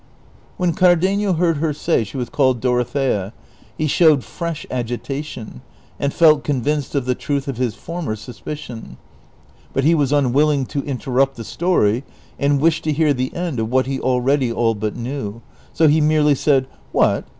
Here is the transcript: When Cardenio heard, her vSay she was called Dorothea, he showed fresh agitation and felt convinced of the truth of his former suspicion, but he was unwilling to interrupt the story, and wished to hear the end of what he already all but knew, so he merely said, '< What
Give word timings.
When 0.57 0.73
Cardenio 0.73 1.33
heard, 1.33 1.57
her 1.57 1.73
vSay 1.73 2.03
she 2.07 2.17
was 2.17 2.29
called 2.31 2.59
Dorothea, 2.59 3.33
he 3.77 3.85
showed 3.85 4.23
fresh 4.23 4.65
agitation 4.71 5.61
and 5.99 6.11
felt 6.11 6.43
convinced 6.43 6.95
of 6.95 7.05
the 7.05 7.13
truth 7.13 7.47
of 7.47 7.57
his 7.57 7.75
former 7.75 8.15
suspicion, 8.15 8.97
but 9.73 9.83
he 9.83 9.93
was 9.93 10.11
unwilling 10.11 10.65
to 10.65 10.81
interrupt 10.85 11.35
the 11.35 11.43
story, 11.43 12.03
and 12.39 12.59
wished 12.59 12.83
to 12.85 12.91
hear 12.93 13.13
the 13.13 13.31
end 13.35 13.59
of 13.59 13.69
what 13.69 13.85
he 13.85 13.99
already 13.99 14.51
all 14.51 14.73
but 14.73 14.95
knew, 14.95 15.43
so 15.71 15.87
he 15.87 16.01
merely 16.01 16.33
said, 16.33 16.65
'< 16.81 16.91
What 16.91 17.27